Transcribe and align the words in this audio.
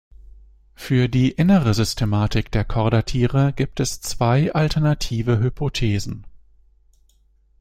Für 0.73 1.07
die 1.09 1.29
innere 1.29 1.75
Systematik 1.75 2.51
der 2.51 2.65
Chordatiere 2.65 3.53
gibt 3.53 3.79
es 3.79 4.01
zwei 4.01 4.51
alternative 4.51 5.37
Hypothesen. 5.37 6.25